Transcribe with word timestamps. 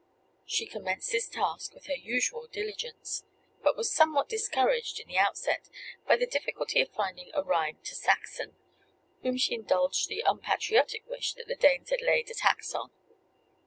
She 0.47 0.65
commenced 0.65 1.11
this 1.11 1.29
task 1.29 1.75
with 1.75 1.85
her 1.85 1.93
usual 1.93 2.47
diligence; 2.47 3.23
but 3.61 3.77
was 3.77 3.93
somewhat 3.93 4.29
discouraged 4.29 4.99
in 4.99 5.07
the 5.07 5.19
outset 5.19 5.69
by 6.07 6.15
the 6.17 6.25
difficulty 6.25 6.81
of 6.81 6.89
finding 6.89 7.29
a 7.35 7.43
rhyme 7.43 7.77
to 7.83 7.93
Saxon, 7.93 8.55
whom 9.21 9.37
she 9.37 9.53
indulged 9.53 10.09
the 10.09 10.23
unpatriotic 10.25 11.07
wish 11.07 11.35
that 11.35 11.47
the 11.47 11.53
Danes 11.55 11.91
had 11.91 12.01
laid 12.01 12.31
a 12.31 12.33
tax 12.33 12.73
on. 12.73 12.89